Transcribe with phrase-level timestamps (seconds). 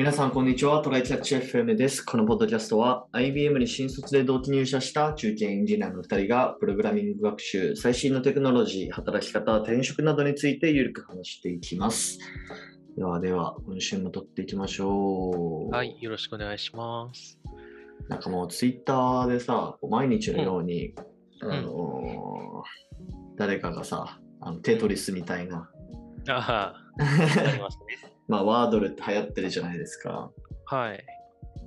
[0.00, 0.80] 皆さん、こんにちは。
[0.80, 2.00] トライキャッチ FM です。
[2.00, 12.18] このポッドキャストは、IBM に新卒で同期入社した中堅エンジニアの2人が、プログラミング学習、最新のテクノロジー、働き方、転職などについてゆるく話していきます。
[12.96, 15.70] ではでは、今週も撮っていきましょう。
[15.70, 17.38] はい、よろしくお願いします。
[18.08, 20.94] なんかもう、ツイッターでさ、毎日のように、ん
[21.42, 25.68] あのー誰かがさ、あのテトリスみたいな、
[26.26, 28.09] ああ、 ありますね。
[28.30, 30.30] まあ、ワードルって流行ってるじゃないですか。
[30.66, 31.04] はい。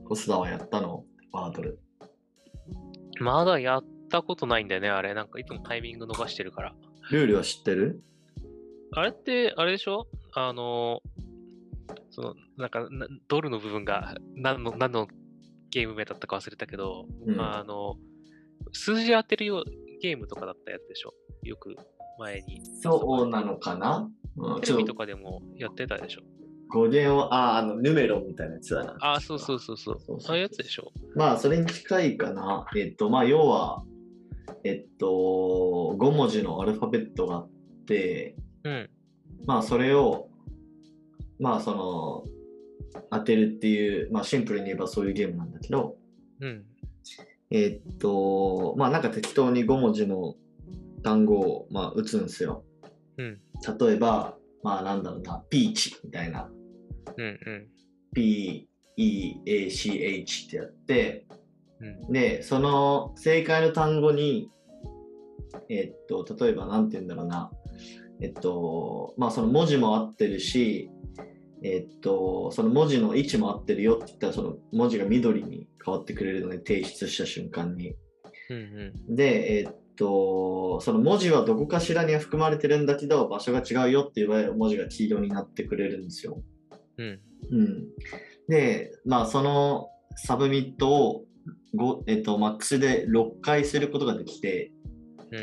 [0.06, 1.04] コスダはやったの？
[1.34, 1.78] ワードル。
[3.20, 5.14] まだやったことないんだよね、あれ。
[5.14, 6.74] なんかいつもタイミング逃してるから。
[7.12, 8.02] ルールは知ってる？
[8.94, 10.08] あれって、あれでしょ？
[10.34, 11.02] あの、
[12.12, 15.08] その、なんか、なドルの部分が何の、何の
[15.70, 17.96] ゲーム名だったか忘れたけど、うんあの、
[18.72, 19.64] 数字当てるよう
[20.02, 21.14] ゲームとかだったやつでしょ？
[21.44, 21.76] よく
[22.20, 22.62] 前に。
[22.82, 26.22] そうなのかな、うん、テレビとかでもやってたでしょ？
[26.70, 28.98] 語源を、あ、あの、ヌメロみたいなやつだな。
[29.00, 30.00] ああ、そうそうそうそう。
[30.00, 32.66] そうそういうやつでしょまあ、それに近いかな。
[32.76, 33.84] えっと、まあ、要は、
[34.64, 35.06] えっと、
[36.00, 37.50] 5文字のアルファベットがあっ
[37.86, 38.90] て、うん。
[39.46, 40.30] まあ、それを、
[41.40, 42.24] まあ、その、
[43.12, 45.98] 当てるっていう、まあ、シンプルに言えばそういうゲームなんだけど、
[46.40, 46.66] うん。
[47.52, 50.36] えっと、まあ、なんか適当に5文字の
[51.04, 52.64] 単語を、まあ、打つんですよ。
[53.18, 53.40] うん。
[53.80, 56.50] 例えば、まあ、なんだろうな、ピーチみたいな。
[57.18, 57.26] うん。
[57.26, 57.68] うん。
[58.14, 58.68] P-E-A-C-H
[60.48, 61.26] ってやって、
[61.80, 62.12] うん。
[62.12, 64.50] で、その正解の単語に、
[65.70, 67.52] えっと、例えばなんて言うんだろうな、
[68.22, 70.90] えっと、まあその文字も合ってるし、
[71.64, 77.96] えっと、その文字の位置も合ってるよって言ったら、その文字が緑に変わってくれるので、提出した瞬間に。
[78.50, 78.58] うん。
[79.08, 79.16] うん。
[79.16, 86.42] で、えっと、その文字はどこかしらには含まれてるんだけど、場所が違うよって言われる文字が黄色になってくれるんですよ。
[86.98, 87.20] うん。
[87.52, 87.88] うん、
[88.48, 91.26] で、まあ、その submit を
[91.76, 94.72] ご、えっと、マックスで6回することができて、
[95.32, 95.38] う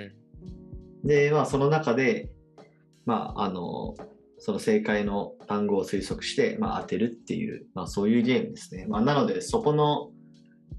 [1.05, 1.09] ん。
[1.09, 2.31] で、まあ、その中で、
[3.07, 3.95] まあ、あの、
[4.39, 8.87] その正解の単語を推測して、まあ、当てるっていう、まあ、そういうゲームですね。
[8.89, 10.11] まあ、なので、そこの、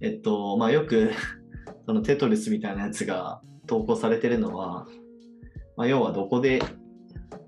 [0.02, 1.12] えっと、まあ、よく、
[1.86, 4.88] そのテトリスみたいなやつが投稿されてるのは、
[5.78, 6.62] まあ、要はどこで、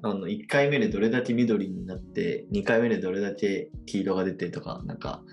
[0.04, 5.24] あの、1回目でどれだけ緑になって、2回目でどれだけ黄色が出てとか、なんか、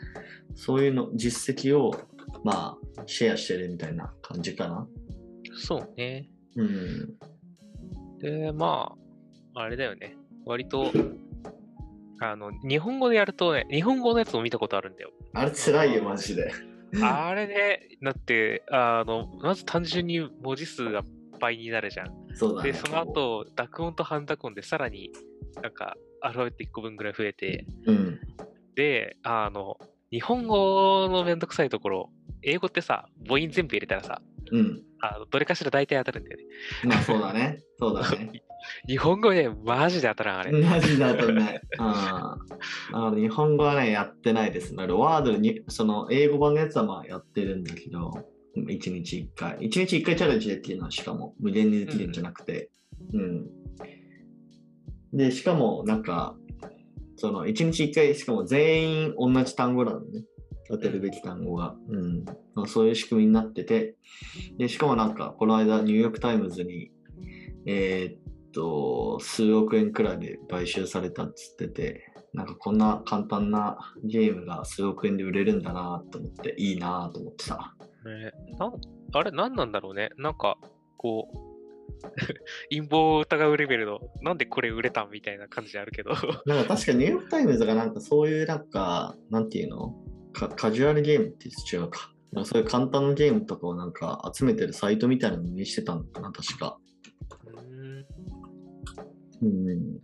[0.54, 1.92] そういうの、実績を、
[2.44, 4.86] まあ、シェアしてるみたいな感じかな。
[5.56, 6.30] そうね。
[6.54, 7.18] うん。
[8.20, 8.92] で、ま
[9.54, 10.16] あ、あれだよね。
[10.46, 10.92] 割と、
[12.20, 15.10] あの、日本語でやるとね、日本語のやつも見たことあるんだよ。
[15.34, 16.52] あれ辛いよ、マジで。
[17.02, 21.02] あれね、だって、あの、まず単純に文字数が
[21.40, 22.19] 倍になるじゃん。
[22.34, 22.72] そうだね。
[22.72, 25.10] で、その後、濁音と半濁音でさらに
[25.62, 28.20] なんか、アルファベット1個分ぐらい増えて、うん。
[28.74, 29.78] で、あの、
[30.10, 32.10] 日本語のめんどくさいところ、
[32.42, 34.82] 英語ってさ、母音全部入れたらさ、うん。
[35.02, 36.44] あのどれかしら大体当たるんだよね。
[36.84, 37.60] まあそうだね。
[37.78, 38.42] そうだね。
[38.86, 40.52] 日本語ね、マジで当たらん、あれ。
[40.60, 41.62] マジだとね。
[41.78, 41.86] うん。
[41.86, 42.38] あ
[42.92, 44.76] の日本語はね、やってないです。
[44.76, 48.12] だからワードに、その英語版のやつはまあやってるんだけど、
[48.56, 49.58] 1日1回。
[49.58, 52.70] 1日1回チャレンジできるのはしかも無限にできるんじゃなくて。
[53.12, 53.46] うん。
[55.12, 56.36] で、しかもなんか、
[57.16, 60.24] その1日1回、しかも全員同じ単語なのね。
[60.70, 61.76] 当てるべき単語が。
[61.88, 62.24] うん。
[62.54, 63.96] まあ、そういう仕組みになってて、
[64.56, 66.92] で、しかもなんか、この間、ニューヨークタイムズに、
[67.66, 77.74] えーっと、数億円くらいで買収されたっつってて、なんかこんな簡単なゲームが数億円で売れるんだなと思って、いいなと思ってさ。
[78.04, 78.80] ね、なん
[79.12, 80.10] あれ、何なんだろうね。
[80.16, 80.56] なんか、
[80.96, 81.50] こう、
[82.70, 86.12] 陰謀を疑うレベルの、なんでこれ売れたんみたいな感じあるけど。
[86.46, 89.94] なんか確かニューヨークタイムズがなんかそういうなんか、なんていうの？
[90.32, 92.14] かカジュアルゲームって違うか。
[92.32, 96.78] なんかそういう簡単なゲームとかをなんか集めてるサイトみたいなのにしてたのかな、確か。
[99.42, 99.98] うんうん。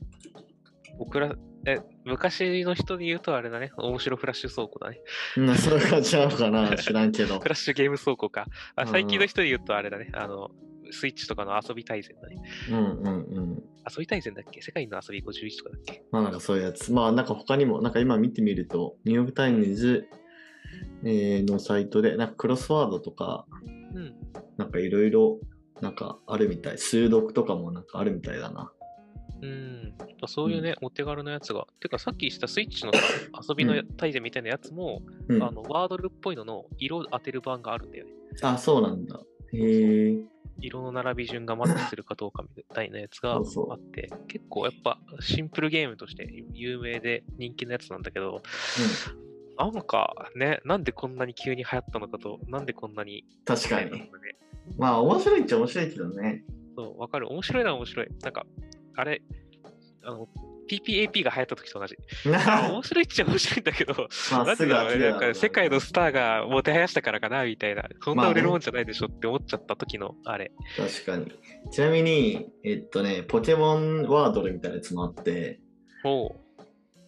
[0.99, 3.73] 僕ら、え、昔の人で言うとあれだね。
[3.77, 5.01] 面白フラッシュ倉庫だね。
[5.37, 6.75] うん、そういう感じなのかな？
[6.79, 7.49] 知らんけどフ。
[7.49, 8.47] ラッシュゲーム倉庫か。
[8.77, 10.11] あうん最近の人で言うとあれだね。
[10.15, 10.51] あの、
[10.93, 12.37] スイッチとかの遊び大全だね。
[12.71, 13.51] うんうんうん。
[13.91, 14.63] 遊び大全だっけ？
[14.63, 16.05] 世界の遊び51とかだっけ？
[16.13, 16.93] まあなんかそういうやつ。
[16.93, 20.07] まあなんか他にも、なんか今見てみると、ニューヨークタイムズ、
[21.05, 23.45] えーのサイトで、なんかクロスワードとか、
[23.95, 24.15] うん。
[24.57, 25.41] なんかいろいろ、
[25.83, 26.79] なんかあるみたい。
[26.79, 28.73] 数独とかもなんかあるみたいだな。
[29.43, 29.95] うん。
[30.27, 31.67] そういうね、お手軽なやつが。
[31.81, 32.99] てかさっきしたスイッチのさ、
[33.49, 35.43] 遊びの大全みたいなやつも、うん。
[35.43, 38.13] あの、ワードルっぽいのの色当てる版があるんだよね。
[38.43, 39.21] あ、そうなんだ。
[39.53, 40.17] へえ。
[40.61, 48.43] 色の並び順がマッチするかどうかみたいなやつがあって、そうそう結構やっぱシンプルゲームとして有名で人気のやつなんだけど、
[49.59, 53.91] なんかね、なんでこんなに急に流行ったのかと、なんでこんなに確かに。
[53.91, 54.11] ね、
[54.79, 56.45] まあ、面白いっちゃ面白いけどね。
[56.77, 57.31] そう、わかる。
[57.31, 58.09] 面白いのは面白い。
[58.23, 58.47] なんか、
[58.97, 59.23] あれ、
[60.03, 60.29] あの、
[60.69, 61.97] PPAP が流行った時と同じ。
[62.27, 70.53] 面白いっちゃ面白いんだけど、まあ、世界のスターがもてはやしたからかなみたいな、そんな売れるもんじゃないでしょって思っちゃった時のあれ。
[70.77, 71.33] 確かに。
[71.71, 75.61] ちなみに、えっとね、ポケモンワードルみたいなやつもあって、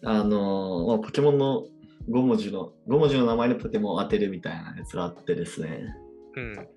[0.03, 1.65] あのーまあ、ポケモンの
[2.09, 5.93] 5文字の、5文字の名前でポケモンを当てるみたいなやつがあってですね。
[6.35, 6.67] うん。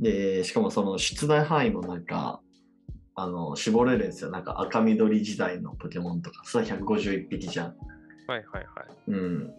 [0.00, 2.40] で、しかもその出題範囲もなんか、
[3.14, 4.30] あの、絞れるんですよ。
[4.30, 7.66] なんか赤緑時代のポケモンとか、それは151匹じゃん。
[7.66, 7.76] はい
[8.28, 8.64] はいはい。
[9.08, 9.54] うん。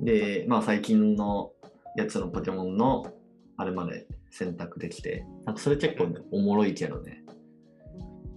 [0.00, 1.52] で、まあ最近の
[1.96, 3.12] やつのポケモンの
[3.56, 7.24] あれまで選択できて、なんかそれ結構ね、おもろいけどね。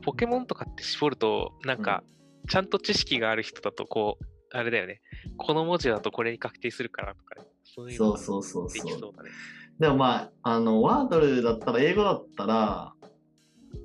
[0.04, 2.04] ポケモンとかって絞ると、なんか、
[2.50, 5.02] ちゃんと知識がある人だと、こう、あれだよね。
[5.38, 8.92] この文字だとこれに確定するからとか、そういうのがそうそうそうでそう。
[8.92, 9.30] きそうだね。
[9.80, 12.94] でもまあ、あの、ワードルだったら、英語だったら、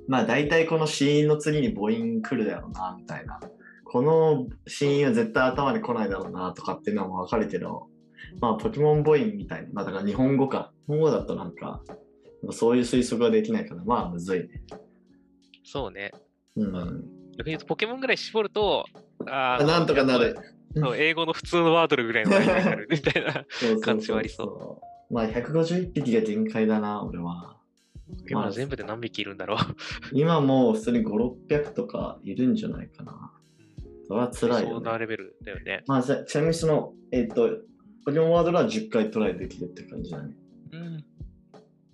[0.07, 3.39] まあ大体この子音の次に母音来るだろうな、みたいな。
[3.85, 7.87] この子音は絶対頭に来ないだろうな、とかっていうのはわかるけど、
[8.41, 10.71] まあポケモン母音みたいに、まあだから日本語か。
[10.87, 11.81] 日本語だとなんか、
[12.51, 14.63] そういう推測ができないから、まあむずいね。
[15.63, 16.11] そうね。
[16.55, 16.73] うん。
[17.37, 18.85] 逆に言うと、ポケモンぐらい絞ると、
[19.27, 20.35] あーなんとかなる。
[20.75, 23.45] そう英語の普通のワードルぐらいのラインになるみたいな。
[23.79, 24.81] 感じはありそ
[25.11, 27.57] まあ151匹が限界だな、俺は。
[28.29, 29.57] 今全部で何匹いるんだろう。
[30.13, 33.31] 今もう普通に5、600とかいるんじゃないかな。
[34.07, 34.73] それは辛いよ、ね。
[34.75, 35.83] そんなレベルだよね。
[35.87, 37.59] まあ、ちなみにその、えっ、と、
[38.05, 40.35] ポケモンワードルは10回トライできるって感じだね。
[40.71, 41.05] うん。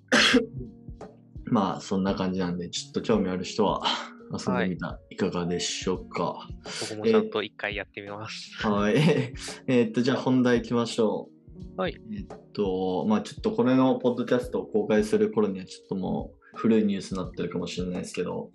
[1.46, 3.84] まあ、そんな感じなんで、ちょっと興味ある人は
[4.32, 6.48] 遊んでみたらいかがでしょうか。
[6.90, 8.68] 僕もちゃんと一回やってみます。
[8.68, 8.96] はい。
[9.68, 11.39] えっと、じゃあ本題行きましょう。
[11.78, 12.00] はい。
[12.14, 18.52] えっと、まあちょっとこれのポッドキャストを公開する頃にはちょっともう古いニュースになってるかもしれないですけど、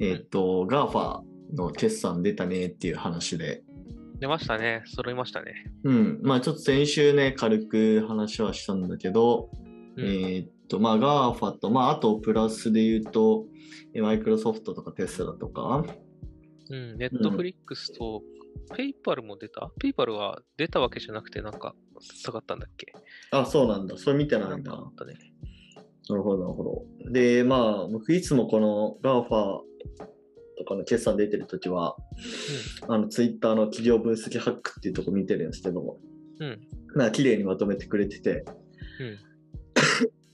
[0.00, 1.20] えっと、GAFA
[1.54, 3.62] の決算出たねっていう話で、
[4.20, 4.82] 出ましたね。
[4.86, 5.54] 揃いましたね。
[5.84, 9.50] うん、まあちょっと先週ね、軽く話はしたんだけど、
[9.96, 13.46] うんえーっと、まあ GAFA と、まああとプラスで言うと、
[13.94, 15.84] マイクロソフトとかテスラとか、
[16.70, 16.98] うん。
[16.98, 18.22] ネットフリックスと、
[18.76, 19.70] ペイパルも出た？
[19.80, 22.92] ペイパルは出たわけじゃなくて、なんか下がったんだっけ？
[23.30, 23.96] あ、そうなんだ。
[23.96, 24.72] それ見てないんだ。
[24.72, 25.14] あったね。
[26.08, 26.64] なるほど、なるほ
[27.04, 27.10] ど。
[27.12, 29.28] で、まあ、僕いつもこの GAFA
[30.58, 31.96] とかの決算出てるときは、
[32.88, 35.98] あの、ツイッターの企業分析ハックっていうとこ見てるんですけど、
[36.40, 36.60] うん。
[36.94, 38.44] な綺麗にまとめてくれてて、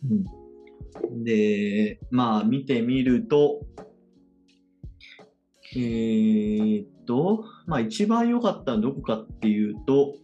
[0.05, 0.14] うん。
[1.11, 3.66] う んで、まあ、見てみると、
[5.76, 10.14] えーっと、まあ、一番良かったのはどこかっていうと、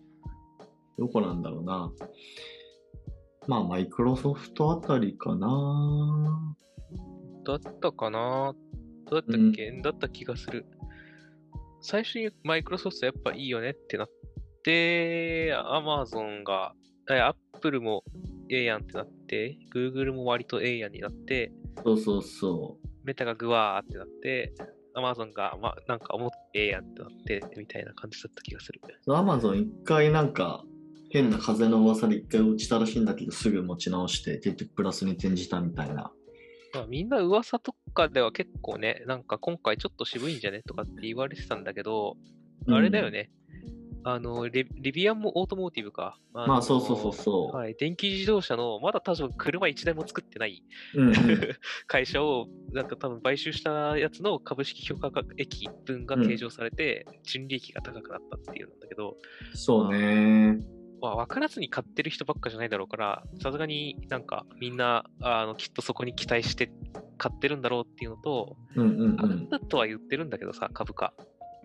[1.00, 1.90] どこなんだろうな。
[3.48, 6.54] まあ、マイクロソフトあたりかな。
[7.42, 8.54] だったかな
[9.10, 10.66] どうだったっけ、だった気がする。
[11.80, 14.10] 最初にマイクロソフトやっぱいいよねってなっ
[14.62, 16.74] て、アマゾンが、
[17.08, 18.04] アップルも
[18.50, 21.50] ええやんってなって、グーグルも割とええやんになって、
[21.82, 22.88] そうそうそう。
[23.04, 24.52] メタがグワーってなって、
[24.94, 28.80] アマゾンが、まあ、なんか思ってええやんってなって、みたいな感じだった気がする。
[29.08, 30.62] アマゾン一回なんか
[31.10, 36.12] 変な風の噂で一回落ちたらしいんだけどすぐ持ち直して結局プラスに転じたみたいな。
[36.72, 42.16] まあ、みんな噂とかでは結構ね、なんか今回ちょっと渋いんじゃねとかって言われてたんだけど、
[42.68, 43.30] あれだよね。
[44.02, 46.16] あのリ、リビアンもオートモーティブか。
[46.32, 47.56] あのまあそうそうそうそう。
[47.56, 50.62] はい、電気自動車の、まだ多分車1台も作ってない
[50.94, 51.14] うんうん
[51.86, 59.16] 会社を、なんか多分買収したやつの株式評価益分が計上されて、純利益が高くなったっていうんだけど、
[59.54, 60.60] そうね。
[61.00, 66.70] まあ、分からずに買ってる人ばっかじゃないだろうから、さすがになんかみんなあのきっとそこに期待して
[67.18, 69.48] 買ってるんだろうっていうのと、うんうんう上がっん。
[69.48, 71.12] たとは言ってるんだけどさ、株価。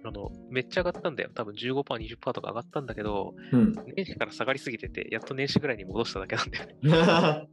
[0.08, 1.32] あのめっちゃ上がったんだよ。
[1.34, 6.76] 多分15%、20%とか上がったんだけど、うん、年始から下がりすぎてて、やっと年始ぐらいに戻しただけなんだよね。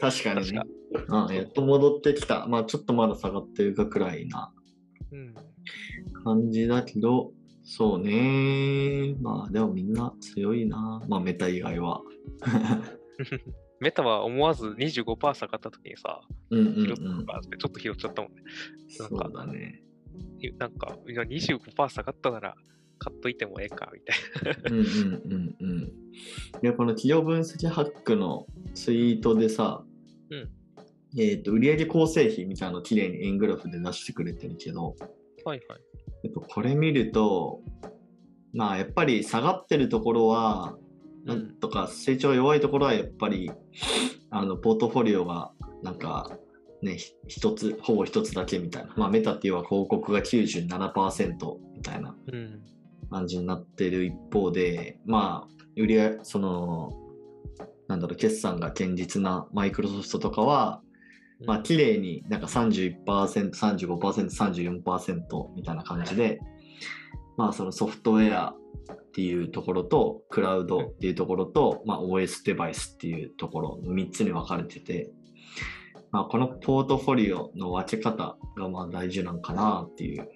[0.00, 0.60] 確かにね
[0.94, 1.28] 確か。
[1.28, 2.46] あやっと戻ってきた。
[2.46, 4.54] まあちょっとまだ下がってるかくらいな
[5.12, 5.34] うん。
[6.24, 7.32] 感じだけど、
[7.68, 9.16] そうね。
[9.20, 11.02] まあでもみんな強いな。
[11.08, 12.00] まあメタ以外は。
[13.80, 16.20] メタは思わず25%下がった時にさ、
[16.50, 17.26] うんうん拾っうん。
[17.26, 18.42] たかってちょっと拾っちゃったもんね。
[18.88, 19.82] そうだね。
[20.58, 22.56] なんか、いや25%下がったなら
[22.98, 24.70] 買っといてもええか、みたいな。
[24.70, 25.82] うんうんうんうん。
[25.82, 25.90] い
[26.62, 29.84] や、この企業分析ハックのツイートでさ、
[30.30, 30.50] うん
[31.18, 34.94] えっ、と、売上構成比みたいなのをきれいに円グラフで出してくれてるけど、
[35.44, 35.80] はいはい。
[36.24, 37.60] えっと、これ見ると、
[38.52, 40.76] まあ、やっぱり下がってるところは、
[41.24, 43.50] なんとか成長弱いところはやっぱり、
[44.30, 46.38] あの、ポートフォリオが、なんか、
[46.82, 48.94] ね、ひ一つ、ほぼ一つだけみたいな。
[48.96, 52.62] まあ、メタっていうのは広告が97%みたいなうん。
[53.10, 56.92] 感じになってる一方で、まあ、売り上げ、その、
[57.88, 60.82] なんだろう、決算が堅実なマイクロソフトとかは、
[61.44, 66.40] まあ、綺麗になんか31%、35%、34%みたいな感じで、
[67.36, 68.54] まあ、そのソフトウェア
[68.92, 75.10] っていうところと、クラウドっていうところと、まあ、OS デバイスっていうところの3つに分かれてて、
[76.10, 80.28] まあ、このポートフォリオの分け方がまあ大事なんかなっていう。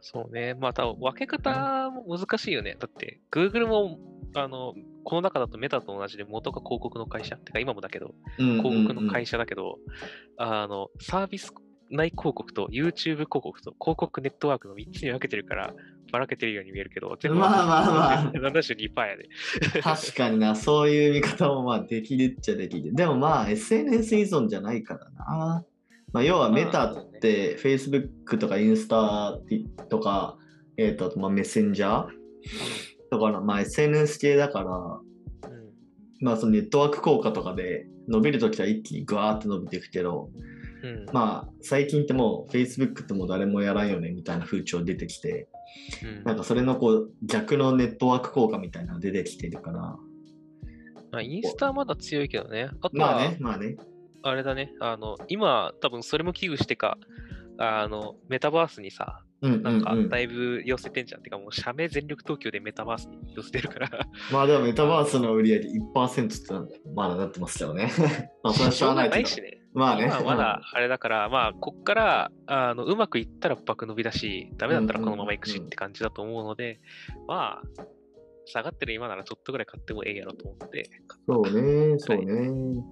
[0.00, 0.54] そうね。
[0.54, 2.76] また分け方も難しいよね。
[2.78, 3.98] だって、Google も、
[4.34, 7.36] あの、この中だとメタと同じで元が広告の会社。
[7.36, 9.78] てか今もだけど、広告の会社だけど、
[10.36, 11.52] あの、サービス
[11.90, 15.74] 内広告と YouTube 広告と広告ネットワークの3つに分けてるから、
[16.12, 19.28] ばらけてるように見えるけど、全部まあまあまあ72%やで。
[19.82, 22.94] 確かにな、そういう見方もまあできるっちゃできる。
[22.94, 25.64] でもまあ SNS 依存じゃないからな。
[26.12, 29.38] まあ、要はメタって Facebook とかインスタ
[29.88, 30.36] とか、
[30.76, 32.08] えー、とまあメッセンジャー
[33.10, 35.70] とかの、まあ、SNS 系だから、うん
[36.22, 40.28] まあそのネットワーク効果とかで伸びるときは一気にグワーって伸びていくけど、
[40.82, 45.48] うんまあ最近ってもう Facebook ってもう誰もやらんよねみたいな風潮出てきて、
[46.02, 49.96] うんなんかそれのこう逆のネットワーク効果みたいなのが出てきてるから、
[51.10, 52.70] まあ、インスタはまだ強いけどね。
[52.80, 53.76] あとは、まあね、まあね。
[54.22, 56.98] あれだね、あの、今、多分それも危惧してか、
[57.62, 61.22] あの、メタバースにさ、なんかうん、だいぶ寄せてんじゃん。
[61.22, 63.90] てかもう、社名全力東京でメタバースに寄せてるから、
[64.32, 67.90] まあでもメタバースの売り上げ1%ってなまだなってますけどね。
[68.42, 69.26] まあそれはしょうがない。
[69.26, 69.62] しね。
[69.74, 70.10] まあね。
[70.24, 76.80] まだあれだから、まあ、こっから、あの、うまくいったら爆伸びだし、ダメだったらこのまま行くしって感じだと思うので、
[77.28, 77.84] まあ、
[78.46, 80.90] 下がってる今ならちょっとぐらい買ってもええやろと思って、
[81.26, 82.82] そうね、そうね。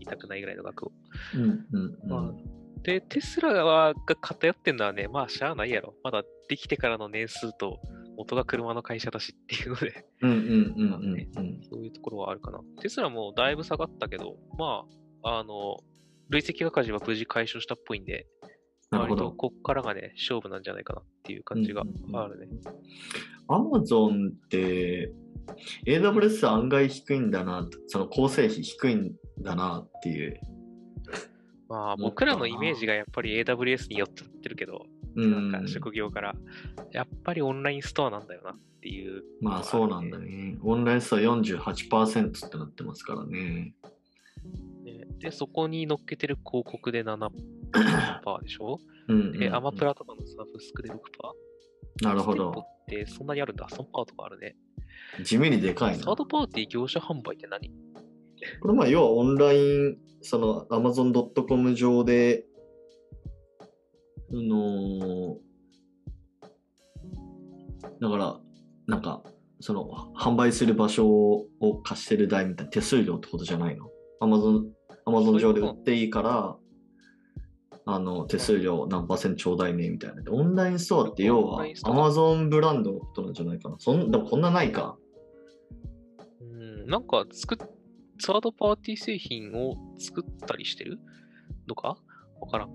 [0.00, 0.92] 痛くないぐらいの額を。
[1.34, 2.63] うんうんうまん。
[2.82, 5.94] で、テスラが偏ってんのはね、まあ、しゃあないやろ。
[6.02, 7.80] まだできてからの年数と、
[8.16, 10.52] 元が車の会社だしっていうので、うんうんうんう
[11.08, 11.60] んうん。
[11.68, 12.60] そういうところはあるかな。
[12.80, 14.84] テスラもだいぶ下がったけど、ま
[15.22, 15.78] あ、あの、
[16.28, 18.26] 累積赤字は無事解消したっぽいんで、
[18.90, 19.24] なるほど。
[19.24, 22.48] 割とこっからがね、勝負なんじゃないかなっていう感じがあるね。
[23.48, 25.12] アマゾンって、
[25.86, 30.40] AWS 案外低いんだな、その構成比低いんだなっていう。
[31.74, 36.34] まあ、僕らのイメージがやっぱり AWS に寄っちゃってるけど、うんなんか職業から、
[36.92, 40.18] やっぱりオンラインストアなんだよなっていう、まあそうなんだ。
[40.18, 40.56] ね。
[40.62, 43.74] オンラインストア48%ってなってますからね。
[44.84, 47.30] ねで、そこに乗っけてる広告で7%
[48.42, 48.78] でしょ？
[49.08, 50.96] うんうんうんで、アマプラとかのサブスクで6%。
[52.02, 52.50] なるほど。
[52.50, 53.66] ってそんなにあるんだ。
[53.68, 54.56] 3%とかあるね。
[55.24, 56.04] 地味にでかいな。
[56.04, 57.70] サードパーティー業者販売って何？
[58.60, 62.44] これまあ要はオンライン、その Amazon.com 上で、
[64.30, 65.44] あのー
[68.00, 68.40] だから、
[68.86, 69.22] なんか、
[69.60, 71.46] その販売する場所を
[71.82, 73.88] 貸してる代みたいな手数料ってことじゃないの
[74.20, 74.64] ?Amazon、
[75.06, 76.56] Amazon 上で売っていいから、
[77.86, 80.22] あの、手数料何パーセントちょうだいねみたいな。
[80.22, 83.76] でオンラインストアって要はオンラインブランドのことなんじゃないかな。
[83.78, 84.96] そんでもこんなないか。
[86.40, 87.58] うん、なんか作っ、
[88.18, 90.98] サードパーティー製品を作ったりしてる
[91.68, 91.96] のか？
[92.40, 92.68] わからん。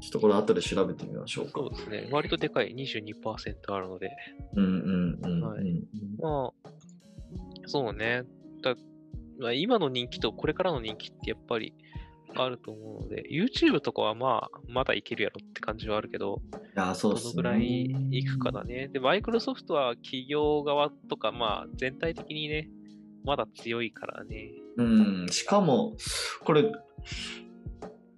[0.00, 1.52] ちょっとこれ後で調べてみましょうか。
[1.56, 2.08] そうですね。
[2.12, 4.10] 割とでかい22%あるので。
[4.54, 5.40] うんうんうんうん。
[5.42, 5.64] はい
[6.20, 6.70] まあ、
[7.66, 8.22] そうね。
[8.62, 8.76] だ
[9.40, 11.74] まあ、今の人気とこれからの人気ってやっぱり
[12.36, 17.14] あると思うので、YouTube とかはまあ、まだいけるやろって感じはあるけど、いや、そう。
[17.14, 18.88] どのぐらいいくかだね。
[18.88, 22.68] で、マイクロソフトは企業側とか、まあ、全体的にね、
[23.24, 24.52] まだ強いからね。
[24.76, 24.82] う
[25.24, 25.96] ん、しかも、
[26.44, 26.72] これ、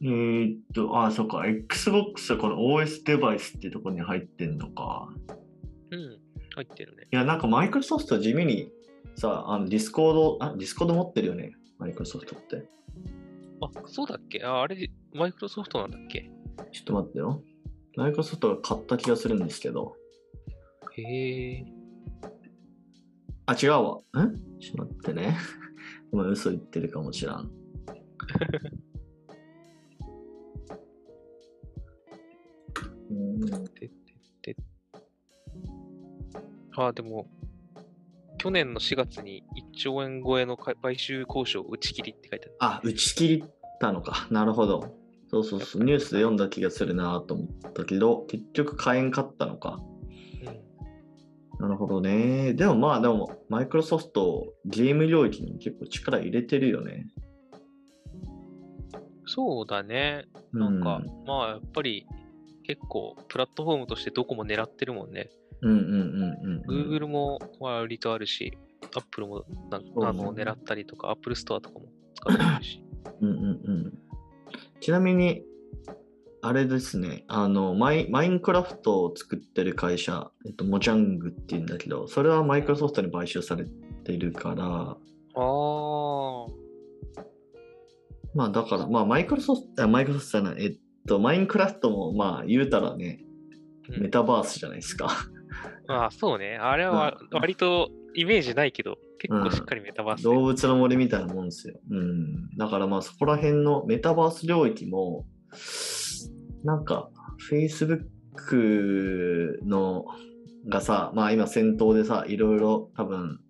[0.02, 5.08] えーっと、あ、そっか、Xbox はこの OS デバイスっていうところに入ってんのか。
[5.90, 6.18] うん、
[6.54, 7.08] 入ってるね。
[7.12, 8.70] いや、なんかマイクロソフトは地味に
[9.16, 12.68] さ、あのディスコード、あ、ディスコード持ってるよね、マイクロソフトって。
[13.60, 14.42] あ、そうだっけ？
[14.44, 16.30] あ、あれ、マイクロソフトなんだっけ？
[16.72, 17.42] ちょっと待ってよ。
[17.96, 19.96] マイクロソフトが買った気がするんですけど。
[20.96, 21.64] へえ。
[23.50, 23.78] あ、違うわ。
[23.78, 25.36] んちょっと待ってね。
[26.12, 27.50] ごめん、嘘言ってるかもしらん。
[33.10, 33.90] うんで
[34.44, 34.56] でで
[36.76, 37.26] あ、でも、
[38.38, 39.42] 去年の4月に
[39.74, 42.56] 1兆円超えの買買収交渉打ち切りって書いてある。
[42.60, 43.44] あ、打ち切り。
[43.80, 44.28] たのか。
[44.30, 44.94] なるほど。
[45.28, 45.84] そうそうそう。
[45.84, 49.80] ニュースで読んだ気がするなと思ったけど、結局買えんかったのか。
[51.60, 51.68] うん。
[51.68, 52.54] なるほどね。
[52.54, 57.06] でもまあでも、マイクロソフトゲーム領域に結構力入れてるよね。
[59.26, 60.24] そうだね。
[60.52, 62.06] なんか、まあやっぱり
[62.64, 65.30] 結構プラットフォームとしてどこも狙ってるもんね。
[65.62, 66.96] うんうんうんうんうん。
[66.96, 68.58] Google も割とあるし、
[68.96, 72.84] Apple もなんそうねあの狙ったりとか、Apple Store とかも使ってるし。
[73.20, 73.98] うんうんうん。
[74.80, 75.44] ちなみに、
[76.42, 83.66] あれですね、あの、マイマインクラフトを作ってる会社、えっと、モジャングっていうんだけど、それはマイクロソフトに買収され
[84.04, 84.96] てるから、あ
[85.36, 86.46] あ。
[88.34, 93.30] まあだから、まあマイクロソフト、あマイクロソフトじゃない、えっと、マインクラフトもまあ言うたらね、うん
[93.98, 95.08] メタバースじゃないですか。
[95.88, 96.56] まあそうね。
[96.56, 101.74] あれは割とイメージないけど、結構しっかりメタバースで、動物の森みたいなもんですよ。
[101.90, 102.56] うん。
[102.56, 105.26] だからまあそこら辺のメタバース領域も、
[106.64, 107.10] なんか
[107.50, 108.04] Facebook
[109.64, 110.04] の
[110.68, 113.40] がさ、まあ今先頭でさ、いろいろ多分、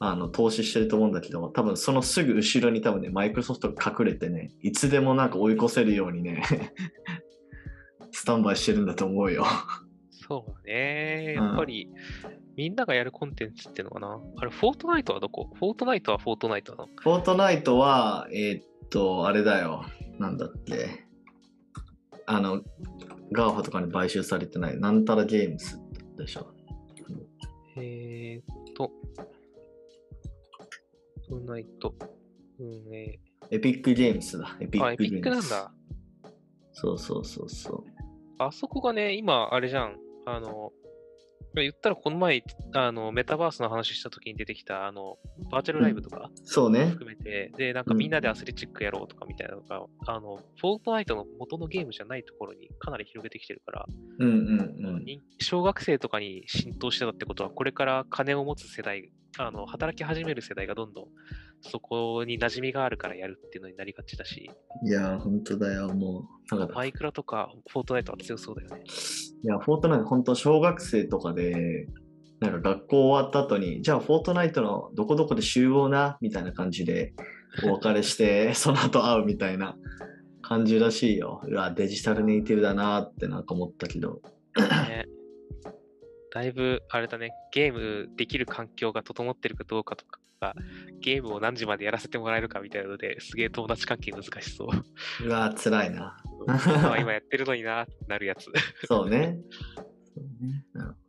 [0.00, 6.42] あの投資してると思うんだけど、多分そのすぐ後ろに多分ね、マイクロソフトが隠れてね、いつでもなんか追い越せるようにね、
[8.12, 9.44] スタンバイしてるんだと思うよ。
[10.10, 11.34] そうだね。
[11.38, 11.90] うんやっぱり、
[12.56, 14.20] みんながやるコンテンツっていうのかな。
[14.36, 15.50] あれ、フォートナイトはどこ？
[15.54, 16.88] フォートナイトはフォートナイトなの？
[16.96, 19.84] フォートナイトは、えーっと、あれだよ。
[20.18, 21.04] なんだっけ。
[22.26, 22.62] あの、
[23.32, 25.80] ガーファとかに買収されてない、なんたらゲームス
[26.16, 26.46] でしょ。
[27.76, 28.90] えーっと、
[31.28, 31.94] フォートナイト、
[32.58, 33.18] 運営。
[33.50, 34.56] エピックゲームスだ。
[34.60, 35.20] エピックゲームス。
[35.20, 35.74] エピックなんだ。
[36.72, 37.84] そうそうそうそう。
[38.38, 39.96] あそこがね、今、あれじゃん。
[40.26, 40.72] あの、
[41.62, 42.42] 言ったらこの前、
[42.74, 45.16] あの、メタバースの話した時に出てきた、あの、
[45.50, 46.86] バーチャルライブとかそうね。
[46.86, 53.86] 含めて、で、なんかみんなでアスレチックやろうとかみたいなのが、あの、フォートナイトの元のゲームじゃないところにかなり広げてきてるから、
[54.18, 55.04] うんうんうん。
[55.04, 61.04] 人小学生とかに浸透してたってことは、これから金を持つ世代、あの働き始める世代がどんどん
[61.70, 64.50] そこに馴染みがあるからやるっていうのになりがちだし、
[64.84, 65.94] いやー、本当だよ。
[65.94, 68.84] もう、なんか、マイクラとかフォートナイトは強そうだよね。
[69.42, 71.88] いや、フォートナイト、本当小学生とかで、
[72.40, 77.14] なんか学校終わった後に、じゃあ、フォートナイトのどこどこで集合な、みたいな感じで、
[77.62, 79.76] お別れして、 その後会うみたいな
[80.42, 81.40] 感じらしいよ。
[81.44, 84.20] うわ、デジタルネイティブだなってなんか思ったけど。
[84.56, 85.06] ね
[86.34, 90.18] だいぶ、あれだね、ゲームできる環境が整ってるかどうかとか、
[91.00, 95.26] ゲームを何時までやらせてもらえるかみたいなのですげえ友達関係難しそう。
[95.26, 96.16] うわ、辛いな。
[96.48, 98.50] あ今やってるのにななるやつ。
[98.86, 99.38] そうね。
[100.14, 101.04] そうねなるほど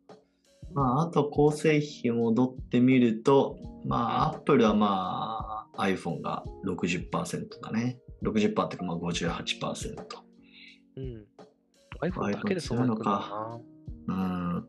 [0.75, 7.97] まあ、あと構成比戻ってみると、まあ、Apple はまあ、iPhone が60%だね。
[8.23, 9.95] 60%っていうか、まあ58%。
[10.97, 11.25] うん。
[12.01, 13.61] iPhone だけでそうなるのか
[14.07, 14.67] うん、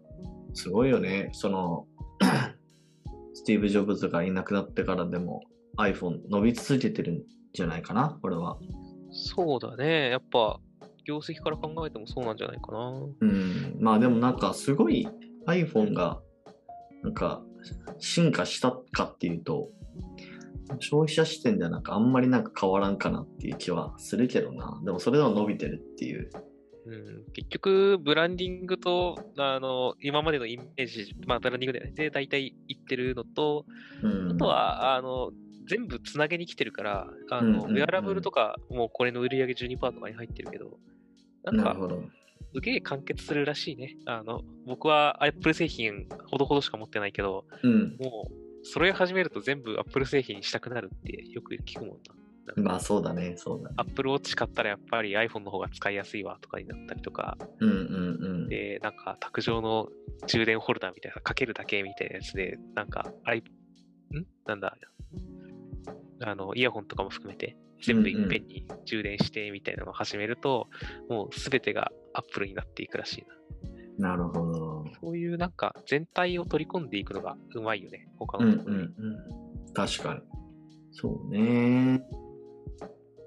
[0.54, 1.30] すごいよね。
[1.32, 1.86] その、
[2.22, 2.45] ス
[3.46, 5.42] ティーブ・ジョブズがいなくなってからでも
[5.78, 8.58] iPhone 伸び続けてるんじゃないかな、これは。
[8.60, 8.60] な。
[9.10, 10.10] そうだね。
[10.10, 10.60] やっぱ、
[11.06, 12.92] 業績から考えてもそうなんじゃないかな。
[13.20, 15.08] うん、まあでもなんかすごい
[15.46, 16.20] iPhone が
[17.02, 17.42] なんか
[17.98, 19.68] 進化したかっていうと、
[20.80, 24.80] 消費者視点ではなんかあんまりなんか変わらんかなっていう気はするけどな。
[24.84, 26.30] でもそれでも伸びてるっていう。
[26.86, 33.66] うん、結局、ブランディングと、あの、今までのイメージ、まあ、ブランディングで、で、大体言ってるのと、
[34.02, 35.32] うん、あとは、あの、
[35.68, 40.78] 全部つなげに来てるから、あの、うんうんうんウェアラブルとか、もうこれの売り上げ12%とかに入ってるけど、
[41.44, 41.76] なんか。
[42.54, 43.96] すげえ完結するらしいね。
[44.06, 47.96] あの、僕は Apple 製品ほどほどしか持ってないけど、うん。
[47.98, 52.14] もう、揃え始めると全部 Apple 製品にしたくなるってよく聞くもんな。
[52.54, 53.74] まあそうだね、そうだね。
[53.78, 58.48] Apple Watch 買ったらやっぱり iPhone の方が使いやすいわとかになったりとか、うんうんうん。
[58.48, 59.88] で、なんか卓上の
[60.26, 63.42] 充電ホルダーみたいな、かけるだけみたいなやつで、なんか、アイ、ん？
[64.46, 64.76] なんだ、
[66.22, 70.68] あの、イヤホンとかも含めて、全部いっぺんに充電してみたいなのを始めると、
[71.10, 73.26] もうすべてが Apple になっていくらしい
[73.98, 74.10] な。
[74.10, 74.84] なるほど。
[75.00, 78.82] そういうなんか全体を取り込んでいくのがうまいよね、他うんうのところに。
[78.82, 79.74] んうん。
[79.74, 80.20] 確かに。
[80.92, 82.02] そうね。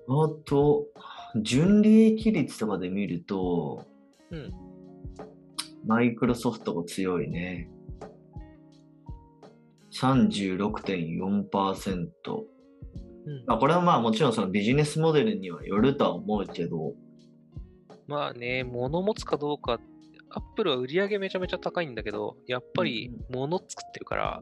[0.10, 0.88] あと、
[1.44, 3.86] 純利益率とかで見ると、
[4.32, 4.52] うん
[5.86, 7.70] マイクロソフトが強いね。
[9.92, 12.10] 36.4%。
[13.26, 16.94] うんまあ、これはまあもちろんそのビジネスモデルにはよるとは思うけど、
[18.08, 19.80] まあね、物持つかどうか、
[20.30, 24.42] Apple は売り上げめちゃめちゃ高いんだけど、やっぱり物作ってるから、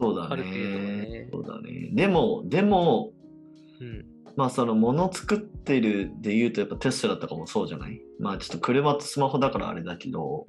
[0.00, 1.28] そうだある程度ね。
[1.32, 1.90] そうだね。
[1.92, 3.12] でも、でも、
[3.80, 4.15] うん。
[4.36, 8.00] まあその物作ってるで言うとやっぱテスラとかもそうじゃない？
[8.20, 10.46] まあちょっと車とスマホだからあれだけど、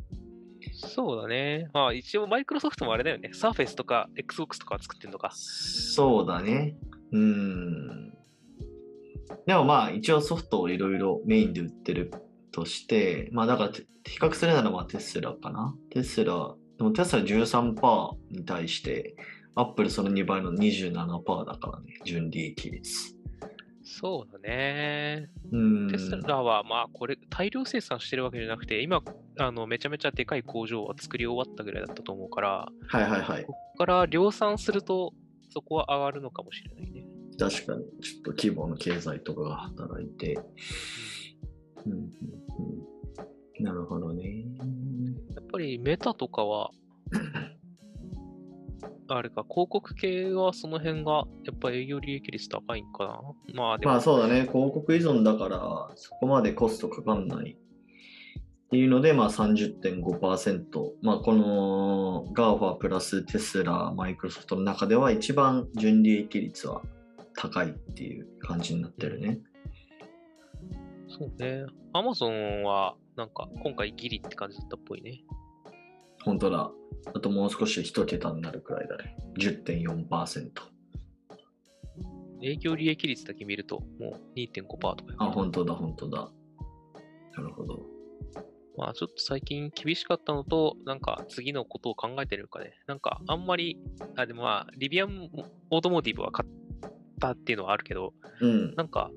[0.74, 1.70] そうだね。
[1.74, 3.32] まあ一応マイクロソフトもあれだよね。
[3.34, 5.32] サーフェスとか Xbox とか作ってんのか。
[5.34, 6.76] そうだね。
[7.12, 8.14] うん。
[9.46, 12.12] でもまあ一応ソフトをいろいろメインで売ってる
[12.52, 15.74] として、まあだからて比較するならまあテスラかな。
[15.90, 19.16] テスラ、でもテスラ13%に対して、
[19.56, 23.17] アップルその2倍の27%だからね、純利益率。
[23.88, 25.30] そうだね。
[25.52, 25.88] うん。
[25.90, 29.02] テスラはまあこれ大量生産してるわけじゃなくて、今
[29.40, 33.54] あのめちゃめちゃでかい工場は作り終わったぐらいだったと思うから、はいはいはいこ。
[33.54, 35.14] こから量産すると
[35.50, 37.08] そこは上がるのかもしれないね。
[37.40, 40.40] 確かに、ちょっと規模の経済とかが働いて。
[41.86, 42.00] うんうん
[43.60, 44.44] うん、なるほどね。
[45.36, 46.72] やっぱりメタとかは、
[49.16, 53.54] あれか、広告系はその辺がやっぱ営業利益率高いんかな？
[53.54, 57.52] まあでも、まあそうだね、広告依存だから、そこまでコストかかんない。
[57.52, 60.92] っていうので、まあ30.5%。
[61.02, 66.82] まあこの GAFA プラステスラ、マイクロソフトの中では一番純利益率は
[67.38, 69.40] 高いっていう感じになってるね。
[71.08, 71.66] そうね。
[71.94, 75.24] アマゾンはなんか今回ギリって感じだったっぽいね。
[76.28, 76.70] 本当だ。
[77.16, 79.16] あともう少し一桁になるくらいだね。
[79.40, 80.50] 10.4%。
[82.44, 86.30] 営業利益率だけ見るともう2.5%とかやあ、本当だ、本当だ。
[87.38, 87.80] なるほど。
[88.78, 92.74] まあちょっと最近厳しかったのと、なんか次のことを考えてるのかね。
[92.88, 93.80] なんかあんまり、
[94.18, 95.30] あ、でもまあ、リビアン
[95.72, 96.50] オートモーティブは買っ
[97.22, 98.76] たっていうのはあるけど、うん。
[98.76, 99.12] なんか、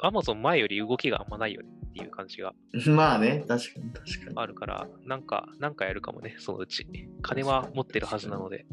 [0.00, 1.67] アマゾン前より動きがあんまないよね
[1.98, 2.54] っていう感じが
[2.94, 4.36] まあね、確かに確かに。
[4.36, 6.86] あるから、なんか、なんかやるかもね、そのうち。
[7.22, 8.66] 金は持ってるはずなので。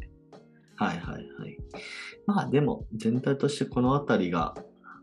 [0.76, 1.56] はいはいはい。
[2.26, 4.54] まあでも、全体としてこの辺りが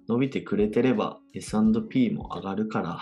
[0.07, 2.99] 伸びてくれてれば S&P も上がるから。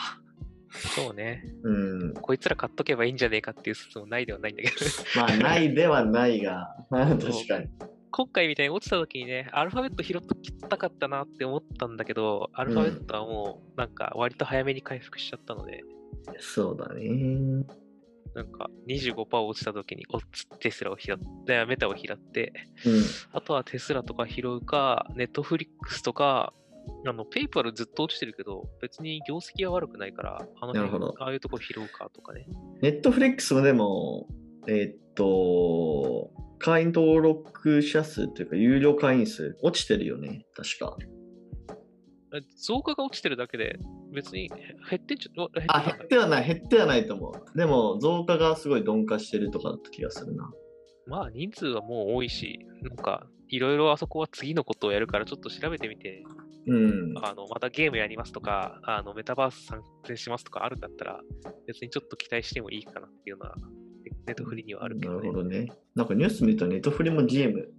[0.72, 1.44] そうね。
[1.64, 2.14] うん。
[2.14, 4.76] こいつら買っとけばいいんじゃねえかっていう説もないではないんだけど。
[5.18, 7.68] まあ、ないではないが、 確かに。
[8.12, 15.84] 今回みたいに落ちた時にね、アルファベット拾っときたかったなって思ったんだけど、アルファベットはもう、なんか割と早めに回復しちゃったので、
[16.40, 17.66] そうだね。
[18.34, 22.54] なんか25%落ちた時に、おっつテスラを拾って、メタを拾って、
[22.86, 23.04] うん。
[23.34, 26.54] あとはテスラとか拾うか、ネットフリックスとか、
[27.06, 32.46] あの、ペイパルずっと落ちてるけど、別に業績は悪くないから、あのなるほどああいうとこ拾うかとかね。
[32.82, 34.28] ネットフレックスもでも、
[34.68, 40.98] えーっと、会員登録者数というか、有料会員数落ちてるよね、確か。
[42.34, 43.78] え増加が落ちてるだけで、
[44.14, 47.58] 別に減ってんじゃ、減あ、た減ってはない、減ってはないと思う。
[47.58, 50.50] でも、増加がすごい鈍化してるとかだった気がするな。
[51.08, 56.24] まあ人数はもう多いし、なんかいろいろあそこは次のことをやるからちょっと調べてみて、
[56.68, 57.18] うん。
[57.18, 61.20] あのまたゲームやりますとか、あのメタバース参戦しますとかあるんだったら、
[61.68, 63.56] 別にちょっと期待してもいいかなっていうのは、
[64.26, 65.38] ネットフリにはあるけどねなるほ。
[65.44, 65.72] どね。
[65.96, 67.70] なんかニュース見るとネットフリもゲーム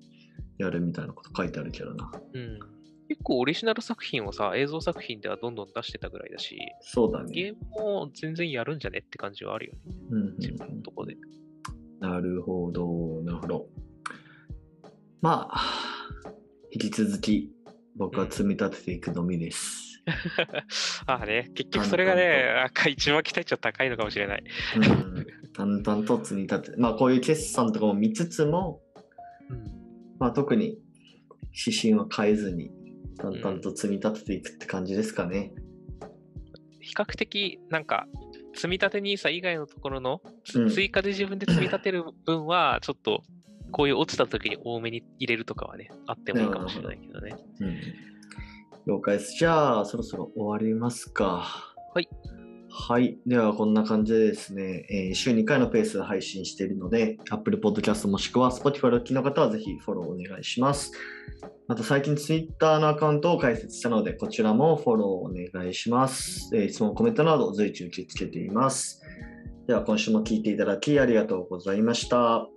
[0.58, 2.10] やるみたいなこと書いてあるけどな。
[2.32, 2.58] うん。
[3.08, 7.32] 結構オリジナル作品をさ、映像作品ではどんどん出してたぐらいだし、そうだね。
[7.32, 9.80] ゲームも全然やるんじゃねって感じはあるよね。
[10.10, 11.16] うんうん自分のとこで。
[12.00, 13.68] なるほど、なるほど。
[15.20, 15.62] まあ、
[16.72, 17.52] 引き続き
[17.96, 20.02] 僕は積み立てていくのみです。
[21.06, 24.44] ああね、結局それがね、赤一番期待値は高いのかもしれない。
[24.76, 28.80] うん、淡々と積み立て、まあこういう決算とかも見つつも、
[29.50, 29.64] うん。
[30.18, 30.78] まあ特に
[31.52, 32.70] 指針は変えずに
[33.18, 35.52] 淡々と積み立てていくって感じですかね。
[36.80, 38.06] 比較的、なんか、
[38.54, 43.22] 積み立て NISA 以外のところの、つうん追加で自分で積み立てる分は、ちょっと、
[43.70, 47.36] こういう落ちた時に多めに入れるとかはね、あってもいいかもしれないけどね。
[47.60, 47.76] うん、
[48.86, 49.38] 了解です。
[49.38, 51.72] じゃあそろそろ終わりますか。
[51.94, 52.08] はい。
[52.74, 53.18] はい。
[53.26, 60.90] では、こんな感じでですね、えー週2回のペースで配信しているので、Apple Podcast もしくは Spotify をお聞の方はぜひフォローお願いします。
[61.68, 66.50] また最近 Twitter のアカウントを開設したので、こちらもフォローお願いします。
[66.54, 69.02] えー質問、コメントなど随時受け付けています。
[69.66, 72.36] では、今週も聞いていただきありがとうございました。
[72.38, 72.48] あ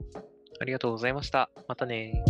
[0.65, 1.49] りがとうございました。
[1.67, 2.23] またね